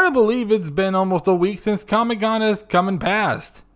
[0.00, 3.66] hard to believe it's been almost a week since Comic Con has come and passed.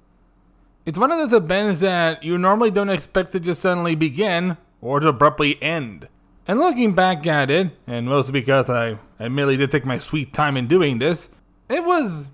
[0.86, 5.00] It's one of those events that you normally don't expect to just suddenly begin or
[5.00, 6.08] to abruptly end.
[6.48, 10.56] And looking back at it, and mostly because I admittedly did take my sweet time
[10.56, 11.28] in doing this,
[11.68, 12.30] it was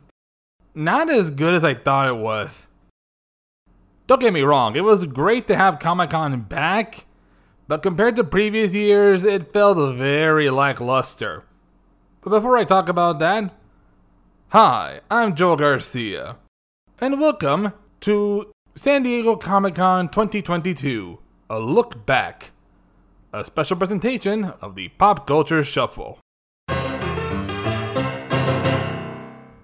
[0.72, 2.68] not as good as I thought it was.
[4.06, 7.06] Don't get me wrong, it was great to have Comic Con back,
[7.66, 11.42] but compared to previous years, it felt very lackluster.
[12.20, 13.52] But before I talk about that,
[14.50, 16.36] hi, I'm Joel Garcia,
[17.00, 22.50] and welcome to San Diego Comic Con 2022 A Look Back,
[23.32, 26.18] a special presentation of the Pop Culture Shuffle.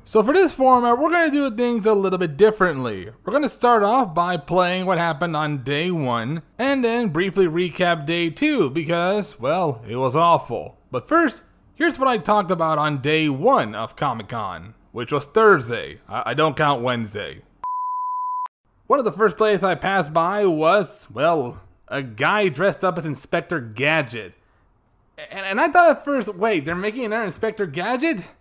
[0.05, 3.11] So for this format, we're going to do things a little bit differently.
[3.25, 7.47] We're going to start off by playing what happened on day one, and then briefly
[7.47, 10.79] recap day two because, well, it was awful.
[10.93, 11.43] But first,
[11.77, 16.01] here's what I talked about on day one of Comic Con, which was Thursday.
[16.09, 17.43] I, I don't count Wednesday.
[18.89, 23.07] One of the first places I passed by was, well, a guy dressed up as
[23.07, 24.35] Inspector Gadget.
[25.31, 28.33] And, and I thought at first, wait, they're making another Inspector Gadget?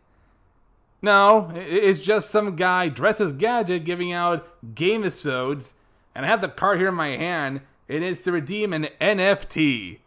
[1.02, 5.74] No, it's just some guy dressed as Gadget giving out game episodes,
[6.16, 10.00] and I have the card here in my hand, and it's to redeem an NFT.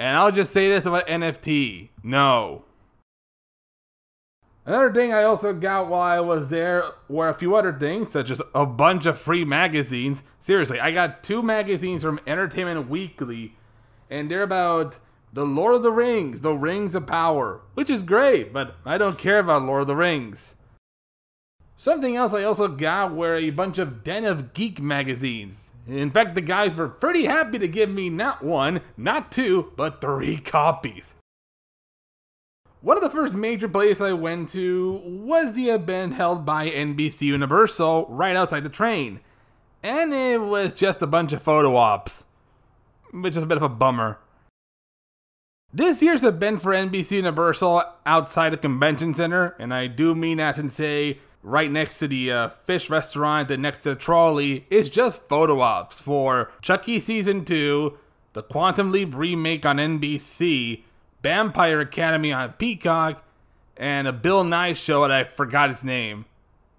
[0.00, 2.64] And I'll just say this about NFT no.
[4.64, 8.30] Another thing I also got while I was there were a few other things, such
[8.30, 10.22] as a bunch of free magazines.
[10.38, 13.56] Seriously, I got two magazines from Entertainment Weekly,
[14.08, 15.00] and they're about
[15.34, 19.18] the Lord of the Rings, The Rings of Power, which is great, but I don't
[19.18, 20.54] care about Lord of the Rings.
[21.76, 25.69] Something else I also got were a bunch of Den of Geek magazines.
[25.90, 30.00] In fact, the guys were pretty happy to give me not one, not two, but
[30.00, 31.14] three copies.
[32.80, 37.22] One of the first major places I went to was the event held by NBC
[37.22, 39.20] Universal right outside the train.
[39.82, 42.24] And it was just a bunch of photo ops,
[43.12, 44.18] which is a bit of a bummer.
[45.72, 50.58] This year's event for NBC Universal outside the convention center, and I do mean as
[50.58, 54.90] in say right next to the uh, fish restaurant and next to the trolley, is
[54.90, 57.96] just photo ops for Chucky Season 2,
[58.32, 60.82] the Quantum Leap remake on NBC,
[61.22, 63.24] Vampire Academy on Peacock,
[63.76, 66.26] and a Bill Nye show that I forgot its name.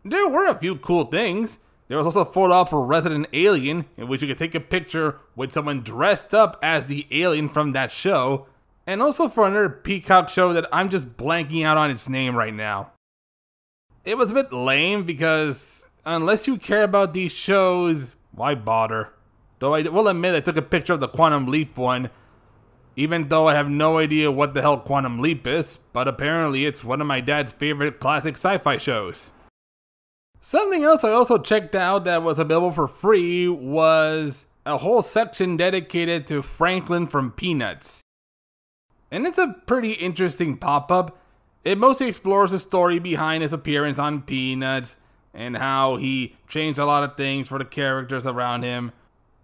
[0.05, 1.59] There were a few cool things.
[1.87, 4.59] There was also a photo op for Resident Alien, in which you could take a
[4.59, 8.47] picture with someone dressed up as the alien from that show
[8.87, 12.53] and also for another Peacock show that I'm just blanking out on its name right
[12.53, 12.91] now.
[14.03, 19.09] It was a bit lame because unless you care about these shows, why bother?
[19.59, 22.09] Though I will admit I took a picture of the Quantum Leap one,
[22.95, 26.83] even though I have no idea what the hell Quantum Leap is, but apparently it's
[26.83, 29.31] one of my dad's favorite classic sci fi shows.
[30.39, 35.57] Something else I also checked out that was available for free was a whole section
[35.57, 38.01] dedicated to Franklin from Peanuts.
[39.11, 41.19] And it's a pretty interesting pop up.
[41.63, 44.97] It mostly explores the story behind his appearance on Peanuts
[45.33, 48.91] and how he changed a lot of things for the characters around him.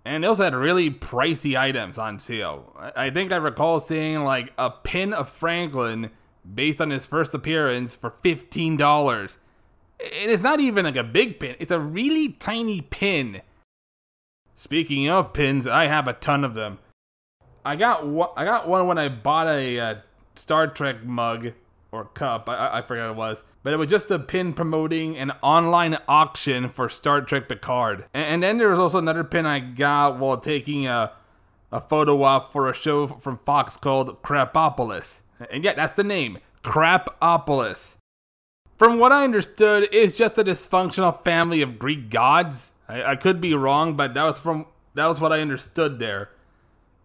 [0.04, 2.74] And they also had really pricey items on sale.
[2.96, 6.12] I think I recall seeing like a pin of Franklin
[6.56, 9.38] based on his first appearance for $15.
[10.00, 13.42] And It is not even like a big pin, it's a really tiny pin.
[14.56, 16.80] Speaking of pins, I have a ton of them.
[17.64, 18.30] I got one.
[18.36, 19.96] I got one when I bought a uh,
[20.36, 21.52] Star Trek mug
[21.92, 22.50] or cup.
[22.50, 25.98] I, I forget what it was, but it was just a pin promoting an online
[26.08, 28.06] auction for Star Trek Picard.
[28.14, 31.14] And, and then there was also another pin I got while taking a
[31.72, 35.22] a photo op for a show from Fox called Krapopolis.
[35.52, 37.98] And yeah, that's the name, Krapopolis.
[38.78, 42.74] From what I understood, it's just a dysfunctional family of Greek gods.
[42.88, 46.30] I, I could be wrong, but that was from that was what I understood there.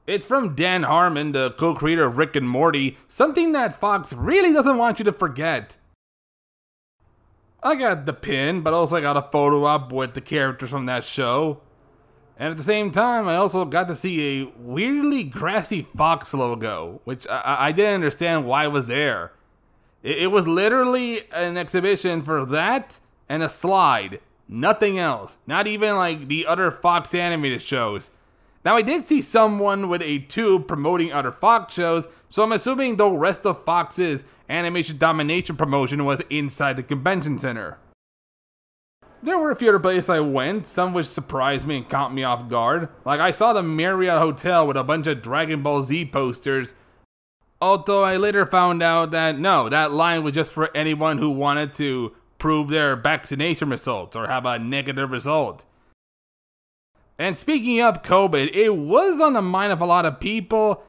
[0.06, 4.52] It's from Dan Harmon, the co creator of Rick and Morty, something that Fox really
[4.52, 5.76] doesn't want you to forget.
[7.62, 10.86] I got the pin, but also I got a photo op with the characters from
[10.86, 11.60] that show.
[12.36, 17.00] And at the same time, I also got to see a weirdly grassy Fox logo,
[17.04, 19.30] which I, I didn't understand why it was there.
[20.02, 22.98] It, it was literally an exhibition for that
[23.28, 24.18] and a slide.
[24.48, 25.36] Nothing else.
[25.46, 28.10] Not even like the other Fox animated shows.
[28.64, 32.96] Now, I did see someone with a tube promoting other Fox shows, so I'm assuming
[32.96, 37.78] the rest of Fox's animation domination promotion was inside the convention center.
[39.20, 42.24] There were a few other places I went, some which surprised me and caught me
[42.24, 42.88] off guard.
[43.04, 46.74] Like, I saw the Marriott Hotel with a bunch of Dragon Ball Z posters.
[47.60, 51.72] Although I later found out that no, that line was just for anyone who wanted
[51.74, 55.64] to prove their vaccination results or have a negative result.
[57.18, 60.84] And speaking of COVID, it was on the mind of a lot of people,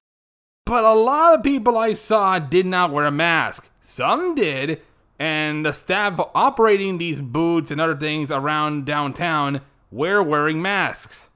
[0.66, 3.70] but a lot of people I saw did not wear a mask.
[3.82, 4.82] Some did,
[5.20, 9.62] and the staff operating these booths and other things around downtown
[9.92, 11.30] were wearing masks.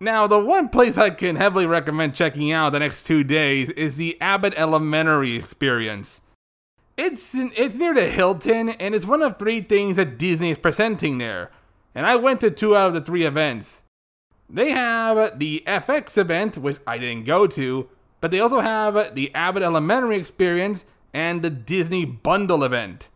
[0.00, 3.96] Now, the one place I can heavily recommend checking out the next two days is
[3.96, 6.20] the Abbott Elementary experience.
[6.96, 11.18] It's it's near the Hilton, and it's one of three things that Disney is presenting
[11.18, 11.50] there.
[11.94, 13.82] And I went to two out of the three events.
[14.48, 17.88] They have the FX event, which I didn't go to,
[18.20, 23.10] but they also have the Abbott Elementary experience and the Disney Bundle event.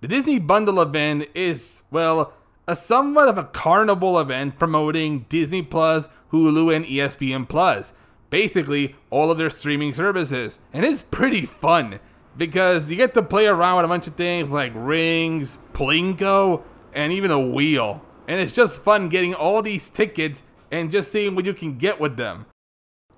[0.00, 2.32] The Disney Bundle event is, well,
[2.66, 7.92] a somewhat of a carnival event promoting Disney Plus, Hulu, and ESPN Plus.
[8.30, 10.58] Basically, all of their streaming services.
[10.72, 12.00] And it's pretty fun
[12.36, 16.62] because you get to play around with a bunch of things like rings, plinko,
[16.94, 18.02] and even a wheel.
[18.28, 22.00] And it's just fun getting all these tickets and just seeing what you can get
[22.00, 22.46] with them.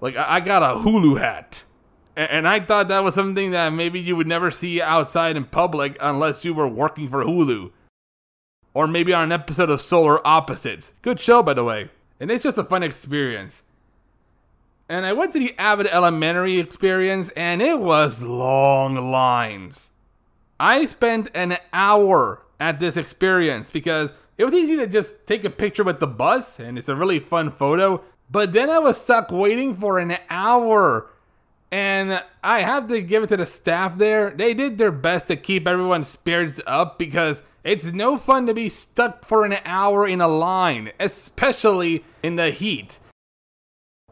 [0.01, 1.65] Like, I got a Hulu hat.
[2.17, 5.97] And I thought that was something that maybe you would never see outside in public
[6.01, 7.73] unless you were working for Hulu
[8.75, 10.93] or maybe on an episode of Solar Opposites.
[11.01, 11.91] Good show, by the way.
[12.21, 13.63] And it's just a fun experience.
[14.89, 19.93] And I went to the Abbott Elementary experience, and it was long lines.
[20.61, 25.51] I spent an hour at this experience because it was easy to just take a
[25.51, 28.03] picture with the bus, and it's a really fun photo.
[28.31, 31.11] But then I was stuck waiting for an hour.
[31.71, 34.31] And I have to give it to the staff there.
[34.31, 38.69] They did their best to keep everyone's spirits up because it's no fun to be
[38.69, 43.01] stuck for an hour in a line, especially in the heat.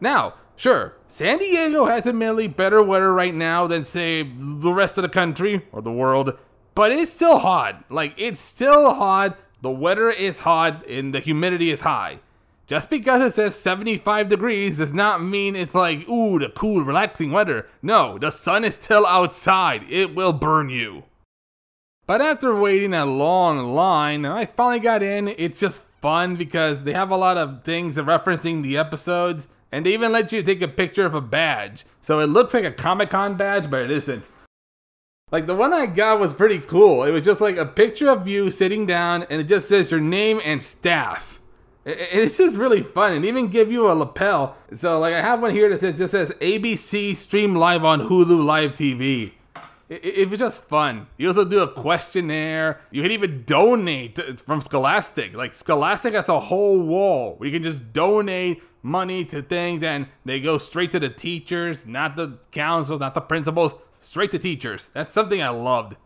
[0.01, 5.03] Now, sure, San Diego has admittedly better weather right now than, say, the rest of
[5.03, 6.37] the country or the world,
[6.75, 7.85] but it's still hot.
[7.89, 12.19] Like, it's still hot, the weather is hot, and the humidity is high.
[12.67, 17.31] Just because it says 75 degrees does not mean it's like, ooh, the cool, relaxing
[17.31, 17.67] weather.
[17.81, 19.85] No, the sun is still outside.
[19.89, 21.05] It will burn you.
[22.07, 25.29] But after waiting a long line, I finally got in.
[25.29, 29.95] It's just fun because they have a lot of things referencing the episodes, and they
[29.95, 31.85] even let you take a picture of a badge.
[32.01, 34.25] So it looks like a Comic Con badge, but it isn't.
[35.33, 37.05] Like the one I got was pretty cool.
[37.05, 39.99] It was just like a picture of you sitting down, and it just says your
[39.99, 41.41] name and staff.
[41.87, 44.59] It's just really fun, and even give you a lapel.
[44.75, 48.45] So like I have one here that says just says ABC stream live on Hulu
[48.45, 49.33] Live TV.
[49.89, 51.07] It, it, was just fun.
[51.17, 52.81] You also do a questionnaire.
[52.91, 55.35] You can even donate from Scholastic.
[55.35, 60.09] Like Scholastic has a whole wall where you can just donate money to things, and
[60.27, 64.91] they go straight to the teachers, not the councils, not the principals, straight to teachers.
[64.93, 65.97] That's something I loved.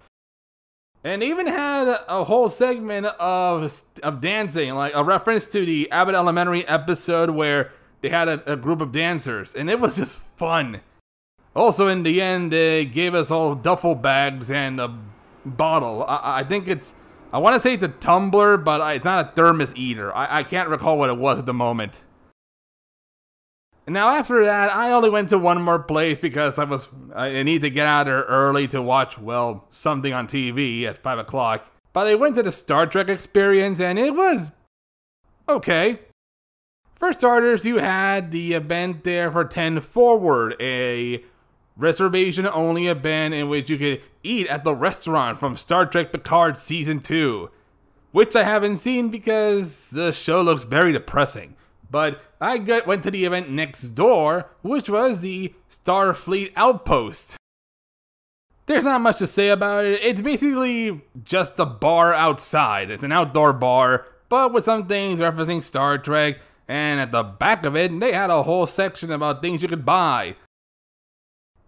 [1.03, 6.15] And even had a whole segment of of dancing, like a reference to the Abbott
[6.15, 10.81] Elementary episode where they had a, a group of dancers, and it was just fun.
[11.55, 14.95] Also, in the end, they gave us all duffel bags and a
[15.45, 16.05] bottle.
[16.07, 16.95] I, I think it's,
[17.33, 20.15] I want to say it's a tumbler, but it's not a thermos eater.
[20.15, 22.05] I, I can't recall what it was at the moment.
[23.88, 27.61] Now, after that, I only went to one more place because I was, I need
[27.61, 31.71] to get out there early to watch, well, something on TV at 5 o'clock.
[31.93, 34.50] But I went to the Star Trek experience and it was
[35.49, 36.00] okay.
[36.97, 41.23] For starters, you had the event there for 10 Forward, a
[41.76, 46.57] reservation only event in which you could eat at the restaurant from Star Trek Picard
[46.57, 47.50] Season 2,
[48.11, 51.55] which I haven't seen because the show looks very depressing.
[51.97, 57.38] But I got, went to the event next door, which was the Starfleet Outpost.
[58.67, 60.03] There's not much to say about it.
[60.03, 62.91] It's basically just a bar outside.
[62.91, 66.38] It's an outdoor bar, but with some things referencing Star Trek.
[66.69, 69.87] And at the back of it, they had a whole section about things you could
[69.87, 70.37] buy.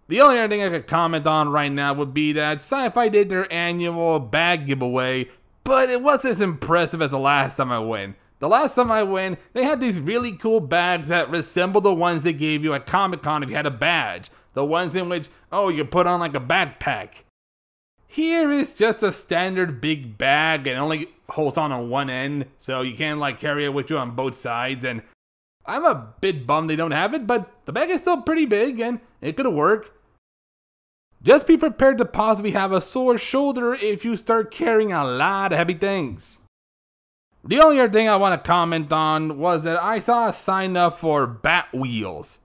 [0.09, 3.09] The only other thing I could comment on right now would be that Sci Fi
[3.09, 5.27] did their annual bag giveaway,
[5.63, 8.15] but it wasn't as impressive as the last time I went.
[8.39, 12.23] The last time I went, they had these really cool bags that resemble the ones
[12.23, 14.29] they gave you at Comic Con if you had a badge.
[14.53, 17.23] The ones in which, oh, you put on like a backpack.
[18.07, 22.81] Here is just a standard big bag and only holds on on one end, so
[22.81, 24.83] you can't like carry it with you on both sides.
[24.83, 25.03] And
[25.65, 28.79] I'm a bit bummed they don't have it, but the bag is still pretty big
[28.79, 29.95] and it could work.
[31.21, 35.51] Just be prepared to possibly have a sore shoulder if you start carrying a lot
[35.51, 36.41] of heavy things.
[37.43, 40.75] The only other thing I want to comment on was that I saw a sign
[40.75, 42.39] up for Bat Wheels.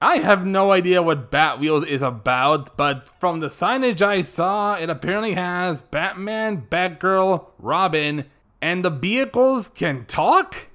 [0.00, 4.74] I have no idea what Bat Wheels is about, but from the signage I saw,
[4.74, 8.26] it apparently has Batman, Batgirl, Robin,
[8.60, 10.68] and the vehicles can talk?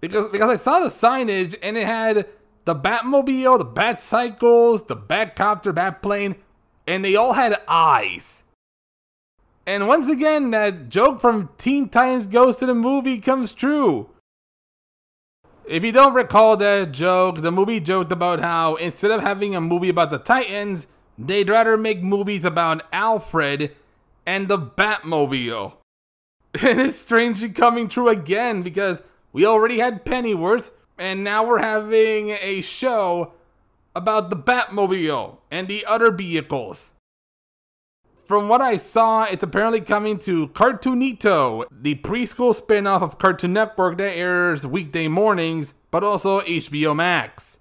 [0.00, 2.28] Because because I saw the signage and it had
[2.64, 6.36] the Batmobile, the Bat Cycles, the Batcopter, Batplane,
[6.86, 8.43] and they all had eyes.
[9.66, 14.10] And once again, that joke from Teen Titans Goes to the movie comes true.
[15.66, 19.62] If you don't recall that joke, the movie joked about how instead of having a
[19.62, 20.86] movie about the Titans,
[21.18, 23.74] they'd rather make movies about Alfred
[24.26, 25.74] and the Batmobile.
[26.62, 29.02] And it's strangely coming true again because
[29.32, 33.32] we already had Pennyworth, and now we're having a show
[33.96, 36.92] about the Batmobile and the other vehicles.
[38.24, 43.98] From what I saw, it's apparently coming to Cartoonito, the preschool spin-off of Cartoon Network
[43.98, 47.58] that airs weekday mornings, but also HBO Max.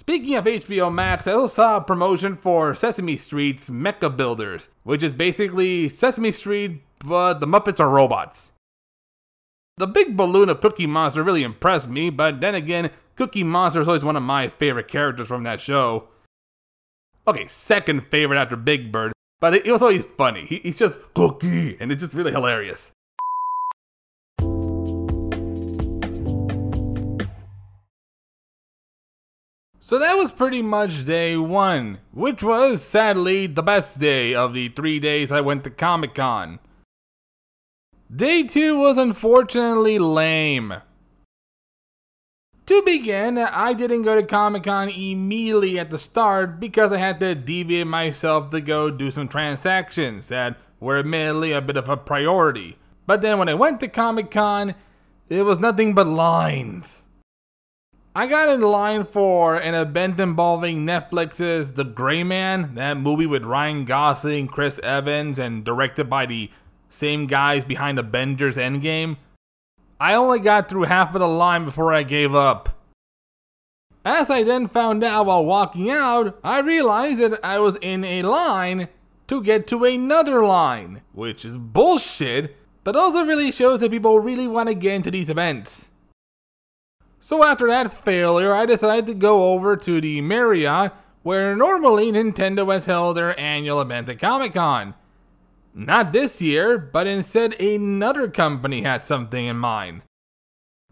[0.00, 5.02] Speaking of HBO Max, I also saw a promotion for Sesame Street's Mecha Builders, which
[5.02, 8.52] is basically Sesame Street, but the Muppets are robots.
[9.78, 13.88] The big balloon of Cookie Monster really impressed me, but then again, Cookie Monster is
[13.88, 16.08] always one of my favorite characters from that show.
[17.28, 20.44] Okay, second favorite after Big Bird, but it, it was always funny.
[20.46, 22.92] He, he's just Cookie, and it's just really hilarious.
[29.80, 34.68] So that was pretty much day one, which was sadly the best day of the
[34.68, 36.60] three days I went to Comic Con.
[38.14, 40.74] Day two was unfortunately lame.
[42.66, 47.20] To begin, I didn't go to Comic Con immediately at the start because I had
[47.20, 51.96] to deviate myself to go do some transactions that were admittedly a bit of a
[51.96, 52.76] priority.
[53.06, 54.74] But then when I went to Comic Con,
[55.28, 57.04] it was nothing but lines.
[58.16, 63.44] I got in line for an event involving Netflix's The Gray Man, that movie with
[63.44, 66.50] Ryan Gosling, Chris Evans, and directed by the
[66.88, 69.18] same guys behind Avengers Endgame.
[69.98, 72.68] I only got through half of the line before I gave up.
[74.04, 78.22] As I then found out while walking out, I realized that I was in a
[78.22, 78.88] line
[79.26, 84.46] to get to another line, which is bullshit, but also really shows that people really
[84.46, 85.90] want to get into these events.
[87.18, 90.92] So after that failure, I decided to go over to the Marriott,
[91.24, 94.94] where normally Nintendo has held their annual event at Comic Con.
[95.78, 100.00] Not this year, but instead another company had something in mind.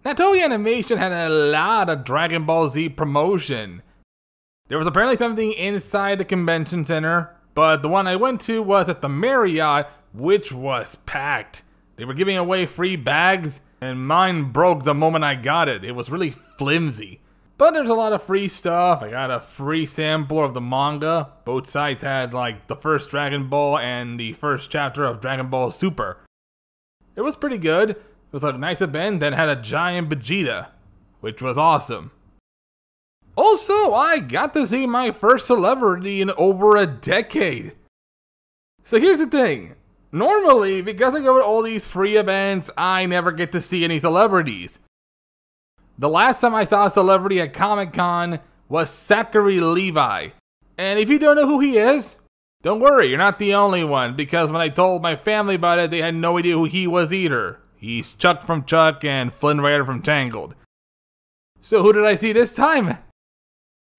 [0.05, 3.81] Toei Animation had a lot of Dragon Ball Z promotion.
[4.69, 8.91] There was apparently something inside the convention center, but the one I went to was
[8.91, 11.63] at the Marriott, which was packed.
[11.97, 15.83] They were giving away free bags, and mine broke the moment I got it.
[15.83, 17.21] It was really flimsy.
[17.57, 19.03] But there's a lot of free stuff.
[19.03, 21.31] I got a free sampler of the manga.
[21.45, 25.71] Both sides had like the first Dragon Ball and the first chapter of Dragon Ball
[25.71, 26.19] Super.
[27.15, 27.91] It was pretty good.
[27.91, 30.69] It was a nice event that had a giant Vegeta,
[31.21, 32.11] which was awesome.
[33.37, 37.73] Also, I got to see my first celebrity in over a decade.
[38.83, 39.75] So here's the thing.
[40.11, 43.99] Normally, because I go to all these free events, I never get to see any
[43.99, 44.79] celebrities.
[45.97, 50.31] The last time I saw a celebrity at Comic Con was Zachary Levi.
[50.77, 52.17] And if you don't know who he is,
[52.63, 55.91] don't worry, you're not the only one, because when I told my family about it,
[55.91, 57.61] they had no idea who he was either.
[57.77, 60.57] He's Chuck from Chuck and Flynn Rider from Tangled.
[61.61, 62.99] So who did I see this time?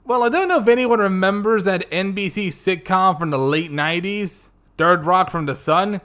[0.04, 5.06] Well, I don't know if anyone remembers that NBC sitcom from the late 90s, Third
[5.06, 6.02] Rock from the Sun.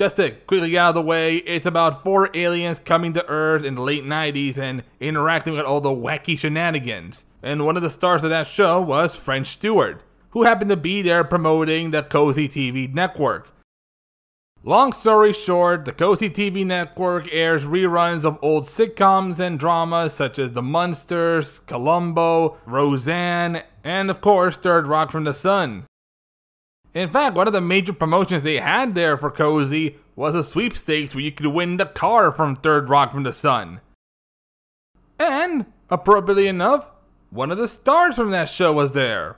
[0.00, 3.64] Just to quickly get out of the way, it's about four aliens coming to Earth
[3.64, 7.26] in the late 90s and interacting with all the wacky shenanigans.
[7.42, 11.02] And one of the stars of that show was French Stewart, who happened to be
[11.02, 13.52] there promoting the Cozy TV network.
[14.64, 20.38] Long story short, the Cozy TV network airs reruns of old sitcoms and dramas such
[20.38, 25.84] as The Munsters, Columbo, Roseanne, and of course, Third Rock from the Sun.
[26.92, 31.14] In fact, one of the major promotions they had there for Cozy was a sweepstakes
[31.14, 33.80] where you could win the car from Third Rock from the Sun.
[35.18, 36.90] And, appropriately enough,
[37.30, 39.36] one of the stars from that show was there.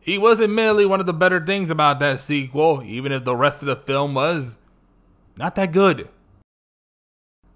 [0.00, 3.62] He was admittedly one of the better things about that sequel, even if the rest
[3.62, 4.58] of the film was
[5.40, 6.08] not that good.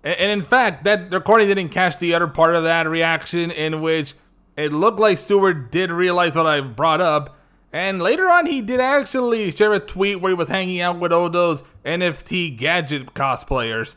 [0.03, 4.14] And in fact, that recording didn't catch the other part of that reaction in which
[4.57, 7.38] it looked like Stewart did realize what I brought up.
[7.73, 11.12] And later on, he did actually share a tweet where he was hanging out with
[11.12, 13.97] all those NFT gadget cosplayers.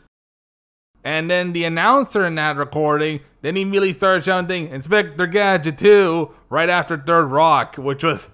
[1.02, 6.30] And then the announcer in that recording, then he immediately started shouting, Inspector Gadget 2,
[6.50, 8.28] right after Third Rock, which was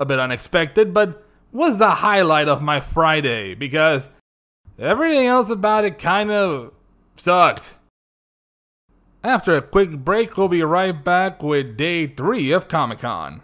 [0.00, 4.08] a bit unexpected, but was the highlight of my Friday because
[4.78, 6.72] everything else about it kind of
[7.14, 7.78] sucked.
[9.24, 13.42] After a quick break, we'll be right back with day three of Comic Con.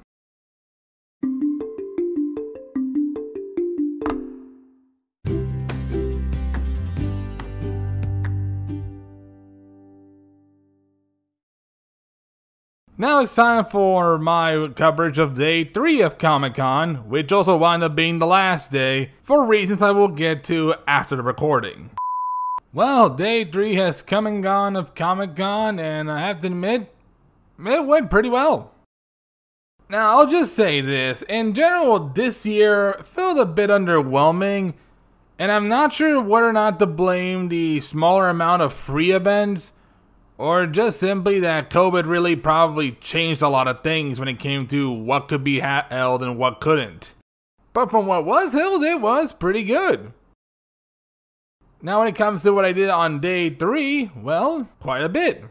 [13.00, 17.84] Now it's time for my coverage of day 3 of Comic Con, which also wound
[17.84, 21.90] up being the last day, for reasons I will get to after the recording.
[22.72, 26.92] Well, day 3 has come and gone of Comic Con, and I have to admit,
[27.64, 28.74] it went pretty well.
[29.88, 34.74] Now, I'll just say this in general, this year felt a bit underwhelming,
[35.38, 39.72] and I'm not sure whether or not to blame the smaller amount of free events
[40.38, 44.68] or just simply that COVID really probably changed a lot of things when it came
[44.68, 47.14] to what could be held and what couldn't.
[47.72, 50.12] But from what was held, it was pretty good.
[51.82, 55.44] Now, when it comes to what I did on day three, well, quite a bit.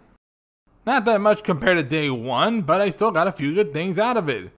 [0.85, 3.99] Not that much compared to day one, but I still got a few good things
[3.99, 4.51] out of it.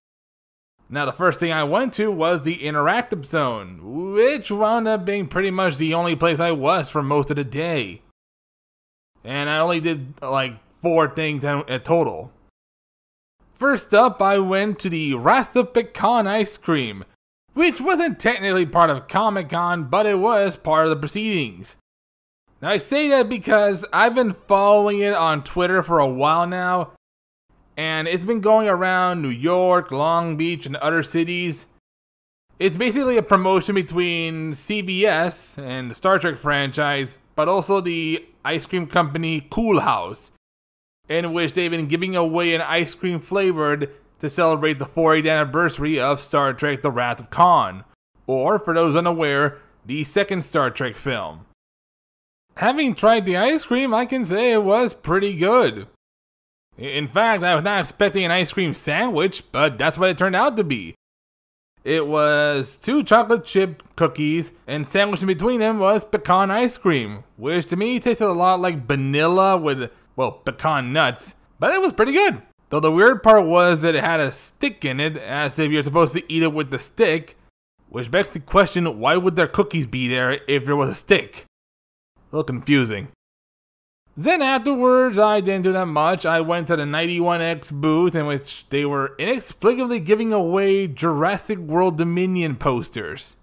[0.92, 5.28] Now, the first thing I went to was the interactive zone, which wound up being
[5.28, 8.02] pretty much the only place I was for most of the day
[9.24, 12.32] and I only did like four things in total.
[13.54, 17.04] First up, I went to the Wrath of Pecan ice cream,
[17.54, 21.76] which wasn't technically part of Comic Con, but it was part of the proceedings.
[22.62, 26.92] Now, I say that because I've been following it on Twitter for a while now,
[27.76, 31.68] and it's been going around New York, Long Beach, and other cities.
[32.60, 38.66] It's basically a promotion between CBS and the Star Trek franchise, but also the ice
[38.66, 40.32] cream company Coolhaus,
[41.08, 46.00] in which they've been giving away an ice cream flavored to celebrate the 40th anniversary
[46.00, 47.84] of Star Trek The Wrath of Khan,
[48.28, 51.46] or, for those unaware, the second Star Trek film.
[52.58, 55.88] Having tried the ice cream, I can say it was pretty good.
[56.78, 60.36] In fact, I was not expecting an ice cream sandwich, but that's what it turned
[60.36, 60.96] out to be.
[61.84, 67.24] It was two chocolate chip cookies, and sandwiched in between them was pecan ice cream,
[67.38, 71.94] which to me tasted a lot like vanilla with, well, pecan nuts, but it was
[71.94, 72.42] pretty good.
[72.70, 75.84] Though the weird part was that it had a stick in it, as if you're
[75.84, 77.38] supposed to eat it with the stick,
[77.88, 81.46] which begs the question why would there cookies be there if there was a stick?
[82.16, 83.08] A little confusing.
[84.22, 86.26] Then afterwards, I didn't do that much.
[86.26, 91.98] I went to the 91X booth in which they were inexplicably giving away Jurassic World
[91.98, 93.38] Dominion posters.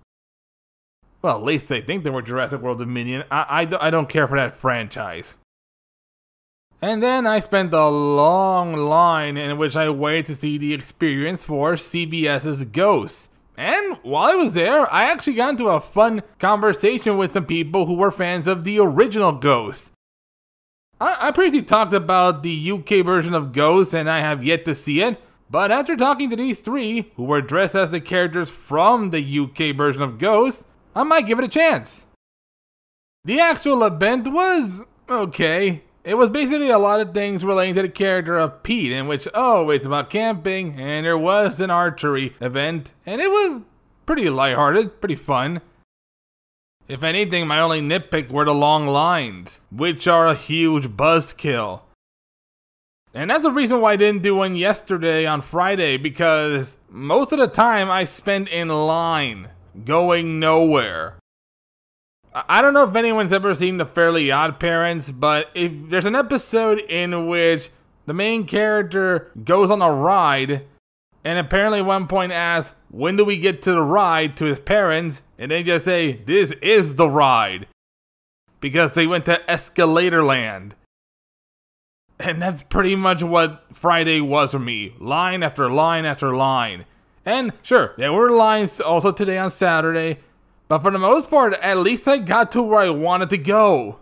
[1.22, 3.24] Well, at least they think they were Jurassic World Dominion.
[3.30, 5.38] I, I, I don't care for that franchise.
[6.82, 11.42] And then I spent a long line in which I waited to see the experience
[11.42, 13.30] for CBS's Ghosts.
[13.56, 17.86] And while I was there, I actually got into a fun conversation with some people
[17.86, 19.92] who were fans of the original Ghosts.
[21.00, 24.74] I, I previously talked about the UK version of Ghost, and I have yet to
[24.74, 25.20] see it.
[25.50, 29.76] But after talking to these three, who were dressed as the characters from the UK
[29.76, 32.06] version of Ghost, I might give it a chance.
[33.24, 35.82] The actual event was okay.
[36.04, 39.28] It was basically a lot of things relating to the character of Pete, in which,
[39.34, 43.62] oh, it's about camping, and there was an archery event, and it was
[44.06, 45.60] pretty lighthearted, pretty fun.
[46.88, 51.80] If anything, my only nitpick were the long lines, which are a huge buzzkill.
[53.12, 57.38] And that's the reason why I didn't do one yesterday on Friday, because most of
[57.38, 59.48] the time I spend in line,
[59.84, 61.18] going nowhere.
[62.32, 66.14] I don't know if anyone's ever seen The Fairly Odd Parents, but if there's an
[66.14, 67.70] episode in which
[68.04, 70.66] the main character goes on a ride
[71.26, 75.24] and apparently one point asks, When do we get to the ride to his parents?
[75.36, 77.66] And they just say, This is the ride.
[78.60, 80.76] Because they went to Escalator Land.
[82.20, 86.84] And that's pretty much what Friday was for me line after line after line.
[87.24, 90.20] And sure, there were lines also today on Saturday,
[90.68, 93.98] but for the most part, at least I got to where I wanted to go.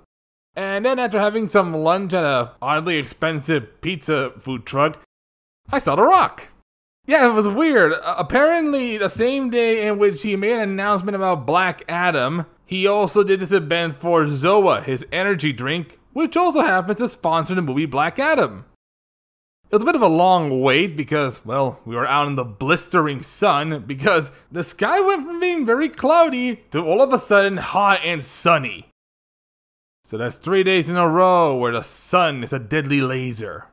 [0.54, 5.00] And then after having some lunch at a oddly expensive pizza food truck,
[5.72, 6.50] I saw The Rock.
[7.06, 7.92] Yeah, it was weird.
[8.04, 13.22] Apparently, the same day in which he made an announcement about Black Adam, he also
[13.22, 17.84] did this event for Zoa, his energy drink, which also happens to sponsor the movie
[17.84, 18.64] Black Adam.
[19.70, 22.44] It was a bit of a long wait because, well, we were out in the
[22.44, 27.58] blistering sun because the sky went from being very cloudy to all of a sudden
[27.58, 28.88] hot and sunny.
[30.04, 33.66] So that's three days in a row where the sun is a deadly laser.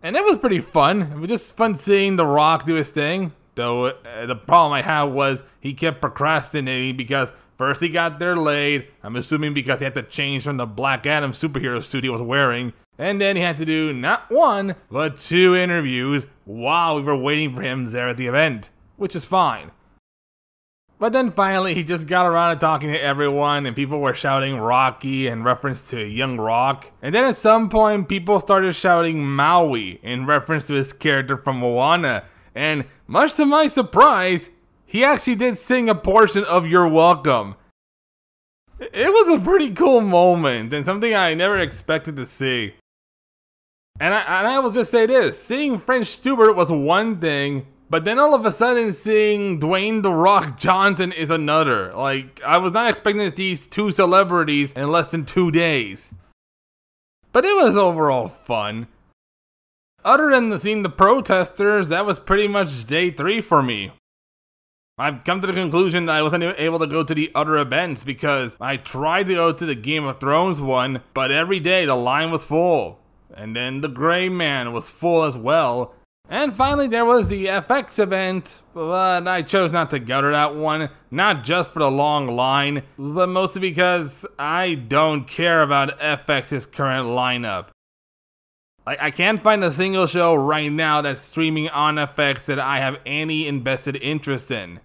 [0.00, 1.02] And it was pretty fun.
[1.02, 3.32] It was just fun seeing The Rock do his thing.
[3.56, 8.36] Though uh, the problem I had was he kept procrastinating because first he got there
[8.36, 8.90] late.
[9.02, 12.22] I'm assuming because he had to change from the Black Adam superhero suit he was
[12.22, 12.72] wearing.
[12.96, 17.56] And then he had to do not one, but two interviews while we were waiting
[17.56, 19.72] for him there at the event, which is fine.
[20.98, 24.58] But then finally, he just got around to talking to everyone, and people were shouting
[24.58, 26.90] Rocky in reference to Young Rock.
[27.00, 31.58] And then at some point, people started shouting Maui in reference to his character from
[31.58, 32.24] Moana.
[32.52, 34.50] And much to my surprise,
[34.84, 37.54] he actually did sing a portion of You're Welcome.
[38.80, 42.74] It was a pretty cool moment, and something I never expected to see.
[44.00, 48.04] And I, and I will just say this seeing French Stewart was one thing, but
[48.04, 51.92] then all of a sudden, seeing Dwayne The Rock Johnson is another.
[51.94, 56.12] Like, I was not expecting these two celebrities in less than two days.
[57.32, 58.88] But it was overall fun.
[60.04, 63.92] Other than the, seeing the protesters, that was pretty much day three for me.
[65.00, 68.02] I've come to the conclusion that I wasn't able to go to the other events
[68.02, 71.94] because I tried to go to the Game of Thrones one, but every day the
[71.94, 72.98] line was full.
[73.32, 75.94] And then the Gray Man was full as well.
[76.30, 80.54] And finally, there was the FX event, but I chose not to go to that
[80.54, 80.90] one.
[81.10, 87.06] Not just for the long line, but mostly because I don't care about FX's current
[87.06, 87.68] lineup.
[88.86, 92.78] I, I can't find a single show right now that's streaming on FX that I
[92.80, 94.80] have any invested interest in.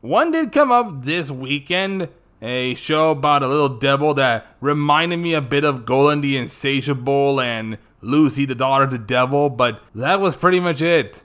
[0.00, 2.08] One did come up this weekend,
[2.40, 7.38] a show about a little devil that reminded me a bit of Golan the Insatiable
[7.40, 11.22] and Lucy, the daughter of the devil, but that was pretty much it.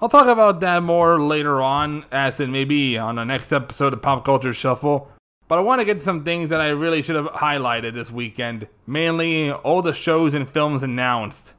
[0.00, 4.02] I'll talk about that more later on, as in maybe on the next episode of
[4.02, 5.08] Pop Culture Shuffle.
[5.46, 8.10] But I want to get to some things that I really should have highlighted this
[8.10, 11.54] weekend, mainly all the shows and films announced.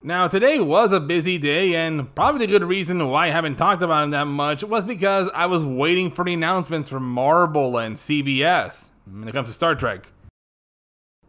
[0.00, 3.82] Now, today was a busy day, and probably the good reason why I haven't talked
[3.82, 7.96] about it that much was because I was waiting for the announcements from Marvel and
[7.96, 10.06] CBS when it comes to Star Trek.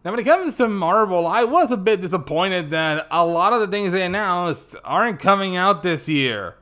[0.04, 3.60] Now, when it comes to Marvel, I was a bit disappointed that a lot of
[3.60, 6.56] the things they announced aren't coming out this year.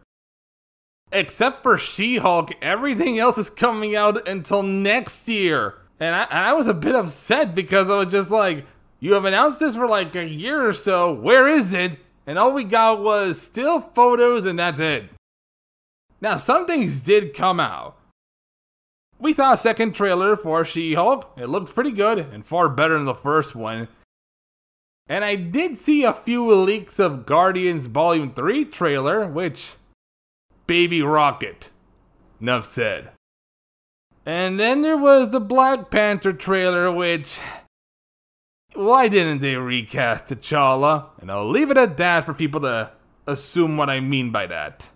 [1.12, 5.76] Except for She Hulk, everything else is coming out until next year.
[6.00, 8.66] And I, and I was a bit upset because I was just like,
[9.00, 12.00] you have announced this for like a year or so, where is it?
[12.26, 15.10] And all we got was still photos and that's it.
[16.20, 17.97] Now, some things did come out.
[19.20, 21.34] We saw a second trailer for She Hulk.
[21.38, 23.88] It looked pretty good and far better than the first one.
[25.10, 29.76] And I did see a few leaks of Guardians Volume 3 trailer, which.
[30.68, 31.72] Baby Rocket.
[32.42, 33.12] Enough said.
[34.26, 37.40] And then there was the Black Panther trailer, which.
[38.74, 41.06] Why didn't they recast T'Challa?
[41.20, 42.92] And I'll leave it at that for people to
[43.26, 44.92] assume what I mean by that.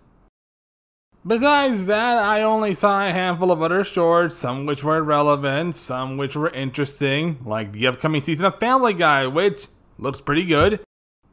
[1.24, 6.16] Besides that, I only saw a handful of other shorts, some which were relevant, some
[6.16, 10.80] which were interesting, like the upcoming season of Family Guy, which looks pretty good.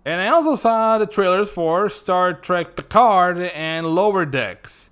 [0.06, 4.92] And I also saw the trailers for Star Trek Picard and Lower Decks.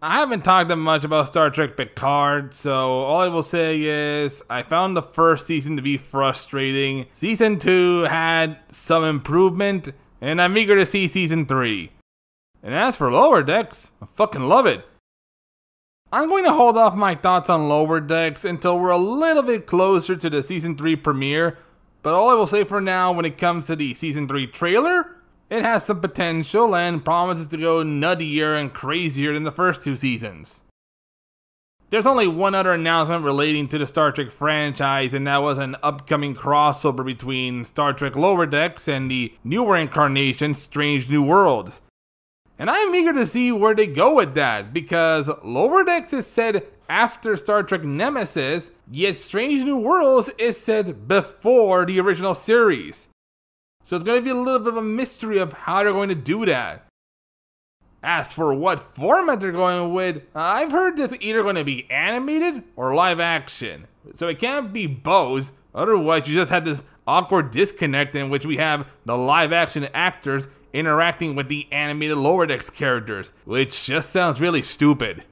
[0.00, 4.42] I haven't talked that much about Star Trek Picard, so all I will say is
[4.48, 7.06] I found the first season to be frustrating.
[7.12, 11.90] Season 2 had some improvement, and I'm eager to see season 3.
[12.62, 14.84] And as for Lower Decks, I fucking love it.
[16.12, 19.66] I'm going to hold off my thoughts on Lower Decks until we're a little bit
[19.66, 21.56] closer to the season 3 premiere,
[22.02, 25.16] but all I will say for now when it comes to the season 3 trailer,
[25.48, 29.96] it has some potential and promises to go nuttier and crazier than the first two
[29.96, 30.62] seasons.
[31.90, 35.76] There's only one other announcement relating to the Star Trek franchise, and that was an
[35.82, 41.82] upcoming crossover between Star Trek Lower Decks and the newer incarnation Strange New Worlds.
[42.60, 46.66] And I'm eager to see where they go with that because Lower Decks is said
[46.90, 53.08] after Star Trek Nemesis, yet Strange New Worlds is said before the original series.
[53.82, 56.10] So it's going to be a little bit of a mystery of how they're going
[56.10, 56.84] to do that.
[58.02, 62.62] As for what format they're going with, I've heard it's either going to be animated
[62.76, 63.86] or live action.
[64.16, 68.58] So it can't be both, otherwise, you just have this awkward disconnect in which we
[68.58, 74.40] have the live action actors interacting with the animated Lower Decks characters, which just sounds
[74.40, 75.24] really stupid.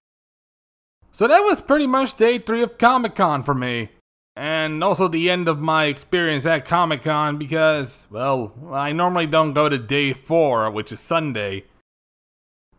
[1.13, 3.91] So that was pretty much day three of Comic Con for me.
[4.37, 9.53] And also the end of my experience at Comic Con because, well, I normally don't
[9.53, 11.65] go to day four, which is Sunday.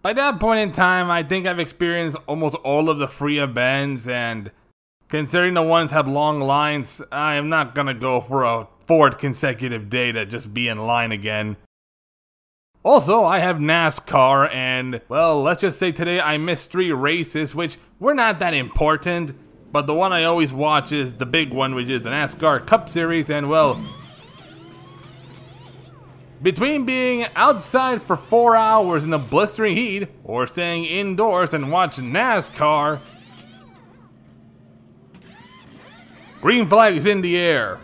[0.02, 4.08] By that point in time, I think I've experienced almost all of the free events,
[4.08, 4.52] and
[5.10, 9.90] considering the ones have long lines, I am not gonna go for a fourth consecutive
[9.90, 11.58] day to just be in line again.
[12.90, 17.78] Also, I have NASCAR, and well, let's just say today I missed three races, which
[18.00, 19.34] were not that important.
[19.72, 22.90] But the one I always watch is the big one, which is the NASCAR Cup
[22.90, 23.80] Series, and well,
[26.42, 32.06] between being outside for four hours in the blistering heat or staying indoors and watching
[32.06, 32.98] NASCAR,
[36.42, 37.78] green flag is in the air.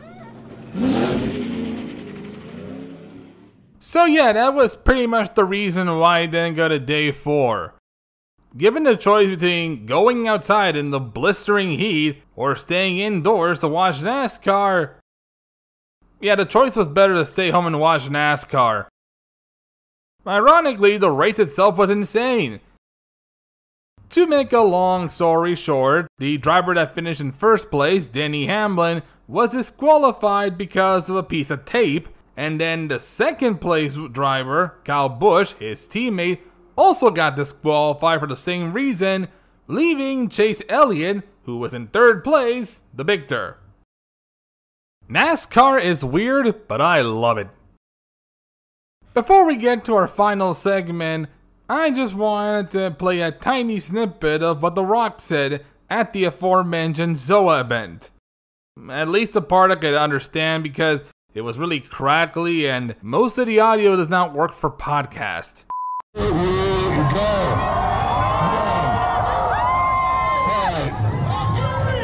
[3.87, 7.75] So yeah, that was pretty much the reason why I didn't go to day four.
[8.57, 14.01] Given the choice between going outside in the blistering heat or staying indoors to watch
[14.01, 14.95] NASCAR,
[16.19, 18.87] yeah, the choice was better to stay home and watch NASCAR.
[20.25, 22.61] Ironically, the race itself was insane.
[24.09, 29.03] To make a long story short, the driver that finished in first place, Denny Hamlin,
[29.27, 35.09] was disqualified because of a piece of tape and then the second place driver, Kyle
[35.09, 36.39] Busch, his teammate,
[36.77, 39.29] also got disqualified for the same reason,
[39.67, 43.57] leaving Chase Elliott, who was in third place, the victor.
[45.09, 47.47] NASCAR is weird, but I love it.
[49.13, 51.29] Before we get to our final segment,
[51.69, 56.25] I just wanted to play a tiny snippet of what The Rock said at the
[56.25, 58.11] aforementioned ZOA event.
[58.89, 61.03] At least the part I could understand because
[61.35, 65.65] it was really crackly, and most of the audio does not work for podcast.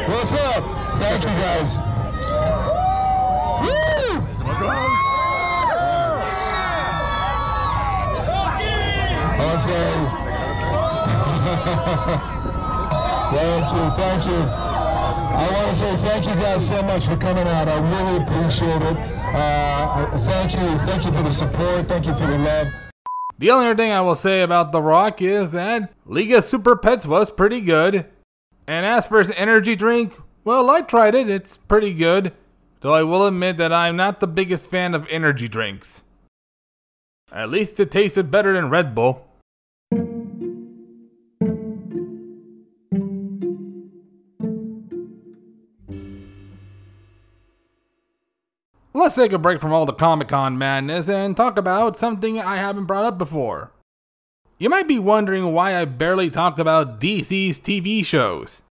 [0.08, 0.64] What's up?
[0.98, 1.78] Thank you guys.
[13.32, 14.81] Thank you, thank you.
[15.34, 17.66] I want to say thank you guys so much for coming out.
[17.66, 18.96] I really appreciate it.
[19.34, 20.78] Uh, thank you.
[20.78, 21.88] Thank you for the support.
[21.88, 22.68] Thank you for the love.
[23.38, 26.76] The only other thing I will say about The Rock is that League of Super
[26.76, 28.06] Pets was pretty good.
[28.66, 30.14] And as for his energy drink,
[30.44, 31.30] well, I tried it.
[31.30, 32.32] It's pretty good.
[32.80, 36.02] Though I will admit that I'm not the biggest fan of energy drinks.
[37.32, 39.26] At least it tasted better than Red Bull.
[49.02, 52.58] Let's take a break from all the Comic Con madness and talk about something I
[52.58, 53.72] haven't brought up before.
[54.60, 58.62] You might be wondering why I barely talked about DC's TV shows.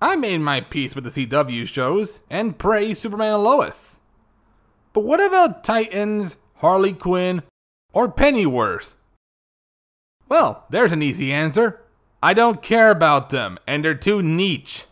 [0.00, 4.00] I made my peace with the CW shows and praised Superman and Lois.
[4.94, 7.42] But what about Titans, Harley Quinn,
[7.92, 8.94] or Pennyworth?
[10.30, 11.82] Well, there's an easy answer.
[12.22, 14.86] I don't care about them, and they're too niche.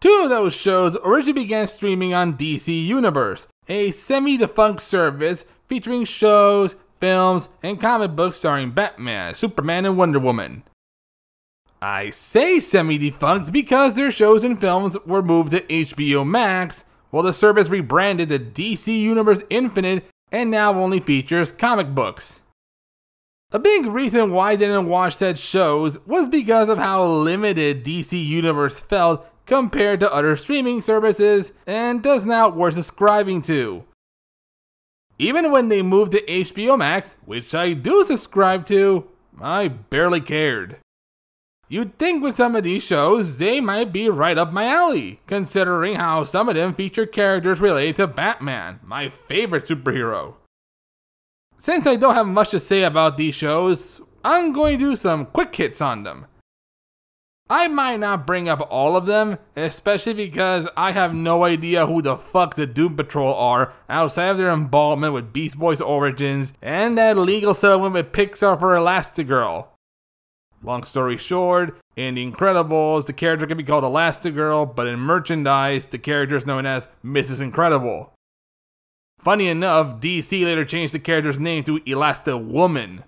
[0.00, 6.04] Two of those shows originally began streaming on DC Universe, a semi defunct service featuring
[6.04, 10.62] shows, films, and comic books starring Batman, Superman, and Wonder Woman.
[11.82, 17.22] I say semi defunct because their shows and films were moved to HBO Max, while
[17.22, 22.40] the service rebranded to DC Universe Infinite and now only features comic books.
[23.52, 28.24] A big reason why I didn't watch said shows was because of how limited DC
[28.24, 33.82] Universe felt compared to other streaming services and does not worth subscribing to.
[35.18, 39.10] Even when they moved to HBO Max, which I do subscribe to,
[39.40, 40.76] I barely cared.
[41.68, 45.96] You'd think with some of these shows, they might be right up my alley, considering
[45.96, 50.34] how some of them feature characters related to Batman, my favorite superhero.
[51.58, 55.26] Since I don't have much to say about these shows, I'm going to do some
[55.26, 56.26] quick hits on them.
[57.52, 62.00] I might not bring up all of them, especially because I have no idea who
[62.00, 66.96] the fuck the Doom Patrol are outside of their involvement with Beast Boy's Origins and
[66.96, 69.66] that legal settlement with Pixar for Elastigirl.
[70.62, 75.86] Long story short, in The Incredibles, the character can be called Elastigirl, but in merchandise,
[75.86, 77.40] the character is known as Mrs.
[77.40, 78.12] Incredible.
[79.18, 83.02] Funny enough, DC later changed the character's name to Elasta Woman.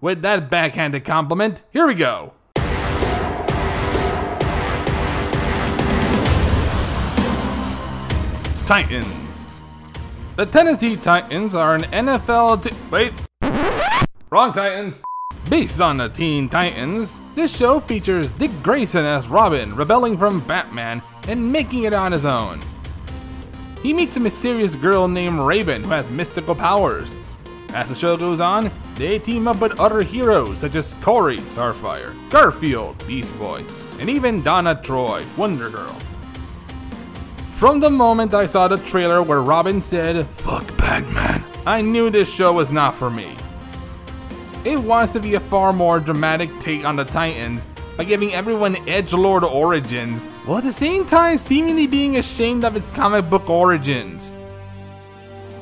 [0.00, 2.34] With that backhanded compliment, here we go.
[8.70, 9.50] Titans.
[10.36, 12.62] The Tennessee Titans are an NFL.
[12.62, 13.12] T- Wait.
[14.30, 15.02] Wrong Titans.
[15.48, 21.02] Based on the Teen Titans, this show features Dick Grayson as Robin, rebelling from Batman
[21.26, 22.60] and making it on his own.
[23.82, 27.16] He meets a mysterious girl named Raven who has mystical powers.
[27.74, 32.14] As the show goes on, they team up with other heroes such as Kory, Starfire,
[32.30, 33.64] Garfield, Beast Boy,
[33.98, 36.00] and even Donna Troy, Wonder Girl.
[37.60, 42.34] From the moment I saw the trailer where Robin said, Fuck Batman, I knew this
[42.34, 43.36] show was not for me.
[44.64, 47.66] It wants to be a far more dramatic take on the Titans
[47.98, 52.76] by giving everyone edge lord origins, while at the same time seemingly being ashamed of
[52.76, 54.32] its comic book origins.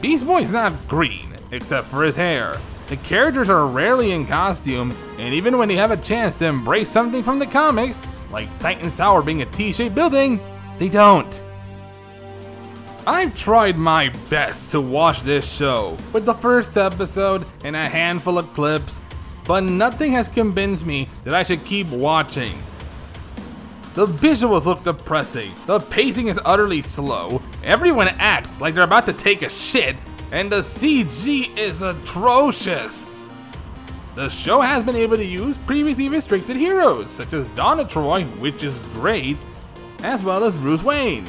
[0.00, 2.58] Beast Boy's not green, except for his hair.
[2.87, 6.90] The characters are rarely in costume, and even when they have a chance to embrace
[6.90, 10.38] something from the comics, like Titan's Tower being a T-shaped building,
[10.78, 11.42] they don't.
[13.11, 18.37] I've tried my best to watch this show, with the first episode and a handful
[18.37, 19.01] of clips,
[19.47, 22.62] but nothing has convinced me that I should keep watching.
[23.94, 29.14] The visuals look depressing, the pacing is utterly slow, everyone acts like they're about to
[29.14, 29.97] take a shit,
[30.31, 33.11] and the CG is atrocious.
[34.16, 38.62] The show has been able to use previously restricted heroes, such as Donna Troy, which
[38.62, 39.38] is great,
[40.03, 41.27] as well as Bruce Wayne.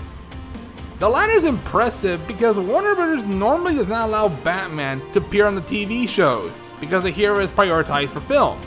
[0.99, 3.25] The latter is impressive because Warner Bros.
[3.25, 7.51] normally does not allow Batman to appear on the TV shows because the hero is
[7.51, 8.59] prioritized for film.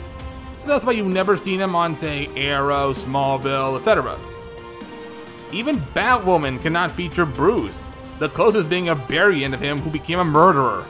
[0.57, 4.17] So that's why you've never seen him on, say, Arrow, Smallville, etc.
[5.51, 7.83] Even Batwoman cannot feature Bruce,
[8.17, 10.85] the closest being a variant of him who became a murderer.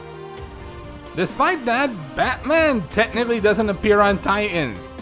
[1.17, 4.95] Despite that, Batman technically doesn't appear on Titans.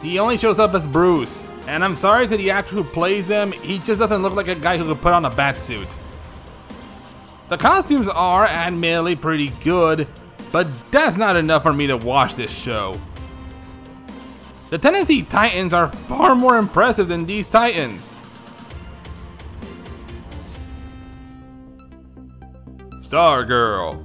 [0.00, 3.52] He only shows up as Bruce, and I'm sorry to the actor who plays him,
[3.52, 5.88] he just doesn't look like a guy who could put on a bat suit.
[7.48, 10.08] The costumes are admittedly pretty good,
[10.52, 13.00] but that's not enough for me to watch this show.
[14.70, 18.16] The Tennessee Titans are far more impressive than these Titans.
[23.00, 24.02] Stargirl.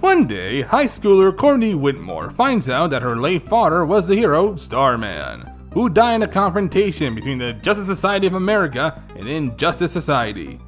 [0.00, 4.56] One day, high schooler Courtney Whitmore finds out that her late father was the hero
[4.56, 10.58] Starman, who died in a confrontation between the Justice Society of America and Injustice Society.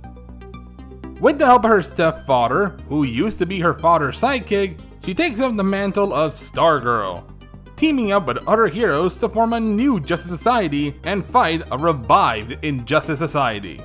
[1.18, 5.40] With the help of her stepfather, who used to be her father's sidekick, she takes
[5.40, 7.24] up the mantle of Stargirl,
[7.74, 12.62] teaming up with other heroes to form a new Justice Society and fight a revived
[12.62, 13.80] Injustice Society.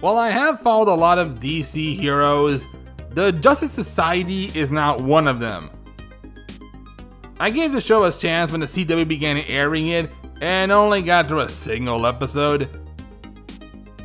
[0.00, 2.66] While I have followed a lot of DC heroes,
[3.10, 5.68] the Justice Society is not one of them.
[7.40, 11.28] I gave the show a chance when the CW began airing it and only got
[11.28, 12.68] through a single episode.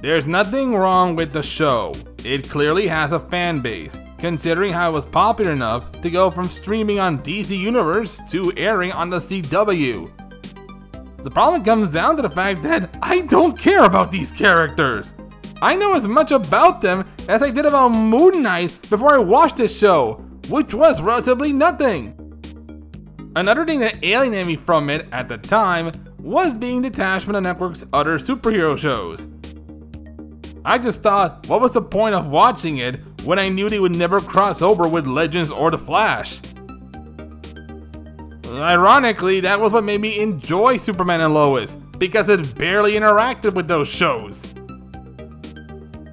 [0.01, 1.93] There's nothing wrong with the show,
[2.25, 6.47] it clearly has a fan base, considering how it was popular enough to go from
[6.47, 10.11] streaming on DC Universe to airing on the CW.
[11.17, 15.13] The problem comes down to the fact that I don't care about these characters.
[15.61, 19.57] I know as much about them as I did about Moon Knight before I watched
[19.57, 22.22] this show, which was relatively nothing.
[23.35, 27.41] Another thing that alienated me from it at the time was being detached from the
[27.41, 29.27] network's other superhero shows.
[30.63, 33.95] I just thought, what was the point of watching it when I knew they would
[33.95, 36.39] never cross over with Legends or The Flash?
[38.53, 43.67] Ironically, that was what made me enjoy Superman and Lois, because it barely interacted with
[43.67, 44.53] those shows.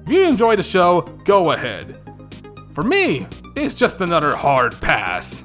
[0.05, 1.99] If you enjoy the show, go ahead.
[2.73, 5.43] For me, it's just another hard pass.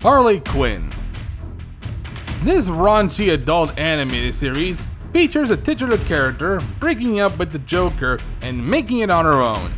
[0.00, 0.92] Harley Quinn.
[2.44, 4.80] This raunchy adult animated series
[5.12, 9.74] features a titular character breaking up with the Joker and making it on her own.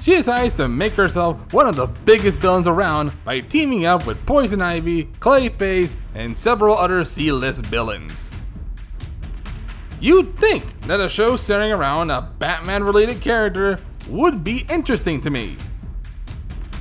[0.00, 4.26] She decides to make herself one of the biggest villains around by teaming up with
[4.26, 8.32] Poison Ivy, Clayface, and several other C-list villains.
[10.00, 15.56] You'd think that a show centering around a Batman-related character would be interesting to me.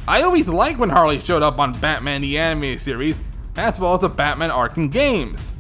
[0.08, 3.20] I always liked when Harley showed up on Batman the Animated Series,
[3.58, 5.54] as well as the Batman Arkham games.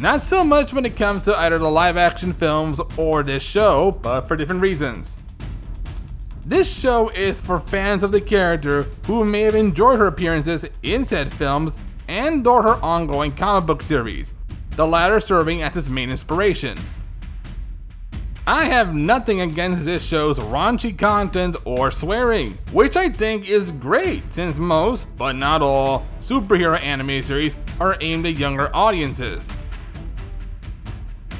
[0.00, 3.90] Not so much when it comes to either the live action films or this show,
[3.90, 5.20] but for different reasons.
[6.46, 11.04] This show is for fans of the character who may have enjoyed her appearances in
[11.04, 11.76] said films
[12.08, 14.34] and or her ongoing comic book series,
[14.76, 16.78] the latter serving as its main inspiration.
[18.48, 24.32] I have nothing against this show's raunchy content or swearing, which I think is great
[24.32, 29.50] since most, but not all, superhero anime series are aimed at younger audiences.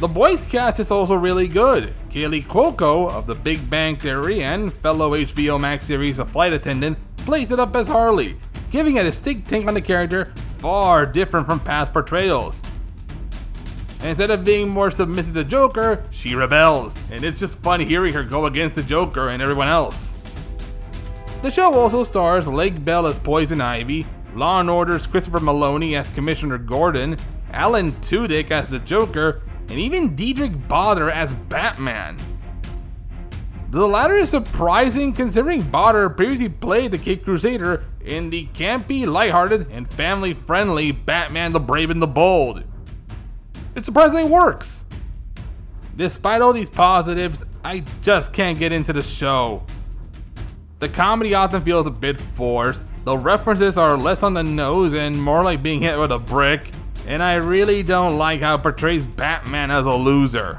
[0.01, 1.95] The voice cast is also really good.
[2.11, 6.99] Kaley Cuoco of The Big Bang Theory and fellow HBO Max series A Flight Attendant
[7.17, 8.37] plays it up as Harley,
[8.71, 12.63] giving a distinct take on the character far different from past portrayals.
[14.03, 18.23] Instead of being more submissive to Joker, she rebels, and it's just fun hearing her
[18.23, 20.15] go against the Joker and everyone else.
[21.43, 26.11] The show also stars Lake Bell as Poison Ivy, Law & Order's Christopher Meloni as
[26.11, 27.17] Commissioner Gordon,
[27.53, 32.19] Alan Tudyk as the Joker, and even Diedrich Bader as Batman.
[33.71, 39.71] The latter is surprising considering Bader previously played the Cape Crusader in the campy, lighthearted,
[39.71, 42.65] and family friendly Batman the Brave and the Bold.
[43.79, 44.85] It surprisingly works.
[45.95, 49.63] Despite all these positives, I just can't get into the show.
[50.81, 55.23] The comedy often feels a bit forced, the references are less on the nose and
[55.23, 56.73] more like being hit with a brick,
[57.07, 60.59] and I really don't like how it portrays Batman as a loser.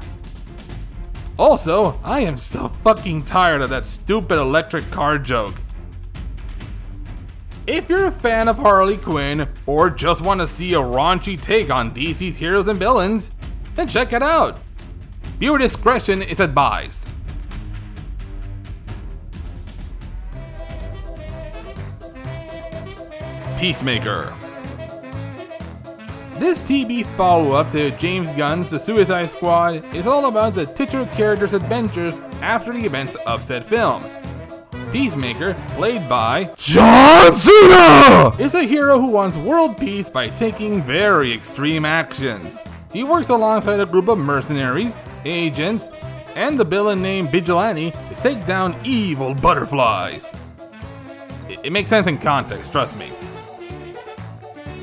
[1.38, 5.56] Also, I am so fucking tired of that stupid electric car joke.
[7.72, 11.70] If you're a fan of Harley Quinn, or just want to see a raunchy take
[11.70, 13.30] on DC's heroes and villains,
[13.76, 14.58] then check it out.
[15.38, 17.06] Viewer discretion is advised.
[23.56, 24.34] Peacemaker.
[26.40, 31.06] This TV follow up to James Gunn's The Suicide Squad is all about the titular
[31.06, 34.02] character's adventures after the events of said film.
[34.90, 41.32] Peacemaker, played by John Cena, is a hero who wants world peace by taking very
[41.32, 42.60] extreme actions.
[42.92, 45.90] He works alongside a group of mercenaries, agents,
[46.34, 50.34] and the villain named Vigilante to take down evil butterflies.
[51.48, 53.08] It, it makes sense in context, trust me.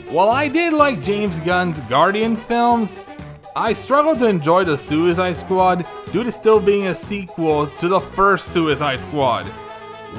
[0.09, 3.01] While I did like James Gunn's Guardians films,
[3.57, 7.99] I struggled to enjoy The Suicide Squad due to still being a sequel to the
[7.99, 9.51] first Suicide Squad,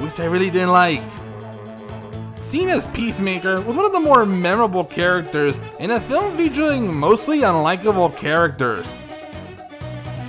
[0.01, 1.03] which I really didn't like.
[2.39, 8.15] Cena's Peacemaker was one of the more memorable characters in a film featuring mostly unlikable
[8.17, 8.93] characters.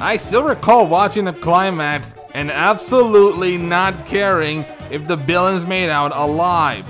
[0.01, 6.17] I still recall watching the climax and absolutely not caring if the villains made out
[6.17, 6.85] alive.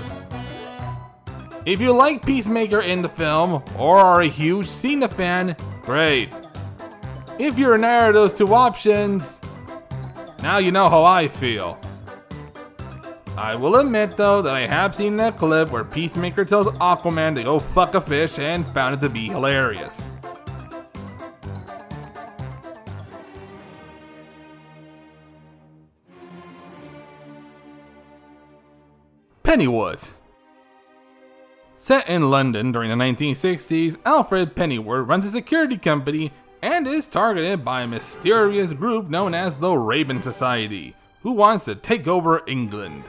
[1.65, 6.33] If you like Peacemaker in the film, or are a huge Cena fan, great.
[7.37, 9.39] If you're neither of those two options,
[10.41, 11.79] now you know how I feel.
[13.41, 17.43] I will admit though that I have seen that clip where Peacemaker tells Aquaman to
[17.43, 20.11] go fuck a fish and found it to be hilarious.
[29.41, 30.15] Pennyworth.
[31.77, 36.31] Set in London during the 1960s, Alfred Pennyworth runs a security company
[36.61, 41.73] and is targeted by a mysterious group known as the Raven Society, who wants to
[41.73, 43.03] take over England.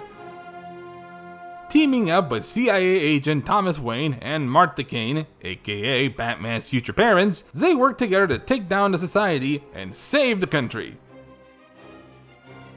[1.73, 7.75] Teaming up with CIA agent Thomas Wayne and Martha Kane, aka Batman's future parents, they
[7.75, 10.99] work together to take down the society and save the country.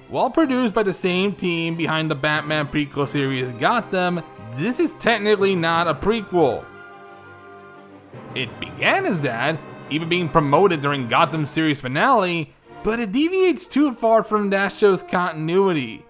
[0.08, 4.24] While produced by the same team behind the Batman prequel series Gotham,
[4.54, 6.64] this is technically not a prequel.
[8.34, 13.94] It began as that, even being promoted during Gotham series finale, but it deviates too
[13.94, 16.06] far from that show's continuity.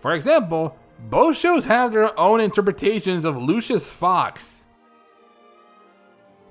[0.00, 4.66] For example, both shows have their own interpretations of Lucius Fox.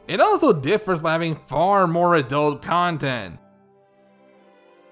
[0.08, 3.40] It also differs by having far more adult content.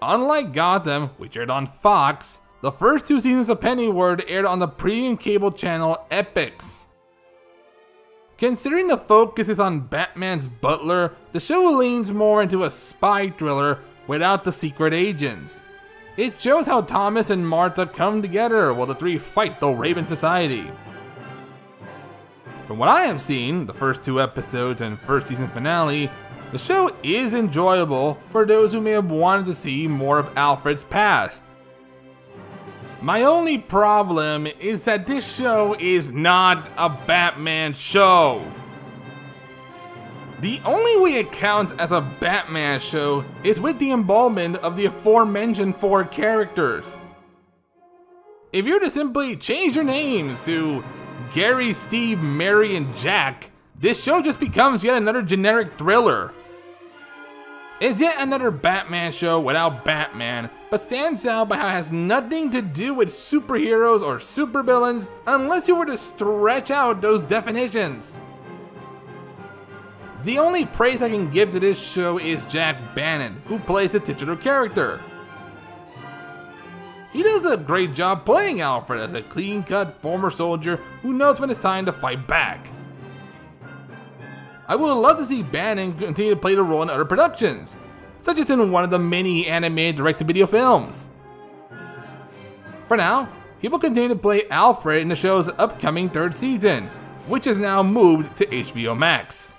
[0.01, 4.67] Unlike Gotham, which aired on Fox, the first two seasons of Pennyworth aired on the
[4.67, 6.87] premium cable channel Epix.
[8.37, 13.79] Considering the focus is on Batman's butler, the show leans more into a spy thriller
[14.07, 15.61] without the secret agents.
[16.15, 20.69] It shows how Thomas and Martha come together while the three fight the Raven Society.
[22.67, 26.11] From what I have seen, the first two episodes and first season finale,
[26.51, 30.83] the show is enjoyable for those who may have wanted to see more of Alfred's
[30.85, 31.41] past.
[33.01, 38.45] My only problem is that this show is not a Batman show.
[40.43, 44.87] The only way it counts as a Batman show is with the involvement of the
[44.87, 46.93] aforementioned four characters.
[48.51, 50.83] If you were to simply change your names to
[51.33, 56.33] Gary, Steve, Mary, and Jack, this show just becomes yet another generic thriller.
[57.79, 62.49] It's yet another Batman show without Batman, but stands out by how it has nothing
[62.49, 68.19] to do with superheroes or supervillains unless you were to stretch out those definitions.
[70.23, 73.99] The only praise I can give to this show is Jack Bannon, who plays the
[73.99, 75.01] titular character.
[77.11, 81.41] He does a great job playing Alfred as a clean cut former soldier who knows
[81.41, 82.71] when it's time to fight back.
[84.65, 87.75] I would love to see Bannon continue to play the role in other productions,
[88.15, 91.09] such as in one of the many animated direct to video films.
[92.87, 93.27] For now,
[93.59, 96.87] he will continue to play Alfred in the show's upcoming third season,
[97.27, 99.53] which is now moved to HBO Max.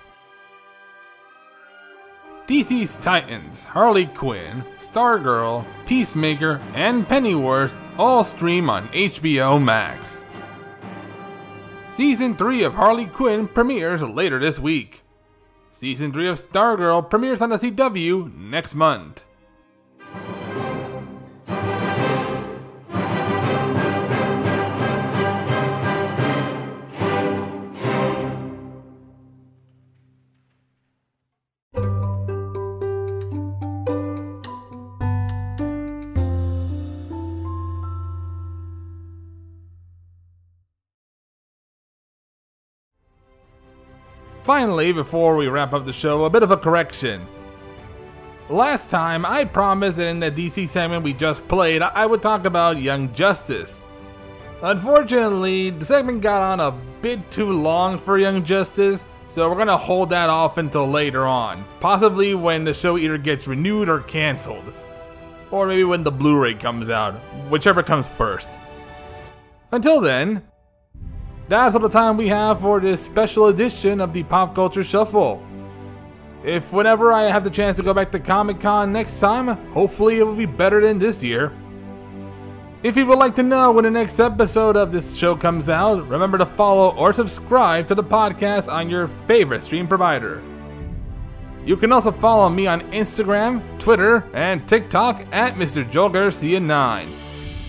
[2.47, 10.26] DC's Titans, Harley Quinn, Stargirl, Peacemaker, and Pennyworth all stream on HBO Max.
[11.88, 15.03] Season 3 of Harley Quinn premieres later this week.
[15.70, 19.24] Season 3 of Stargirl premieres on the CW next month.
[44.45, 47.26] Finally, before we wrap up the show, a bit of a correction.
[48.51, 52.45] Last time, I promised that in the DC segment we just played, I would talk
[52.45, 53.80] about Young Justice.
[54.61, 59.78] Unfortunately, the segment got on a bit too long for Young Justice, so we're gonna
[59.78, 61.64] hold that off until later on.
[61.80, 64.74] Possibly when the show either gets renewed or cancelled.
[65.53, 67.14] Or maybe when the Blu ray comes out,
[67.49, 68.53] whichever comes first.
[69.72, 70.42] Until then,
[71.49, 75.45] that's all the time we have for this special edition of the Pop Culture Shuffle.
[76.45, 80.18] If whenever I have the chance to go back to Comic Con next time, hopefully
[80.18, 81.53] it will be better than this year.
[82.82, 86.07] If you would like to know when the next episode of this show comes out,
[86.07, 90.42] remember to follow or subscribe to the podcast on your favorite stream provider.
[91.64, 95.90] You can also follow me on Instagram, Twitter, and TikTok at Mr.
[95.90, 97.09] Joel Garcia 9.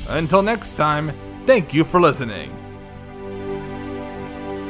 [0.09, 1.13] Until next time,
[1.45, 2.54] thank you for listening.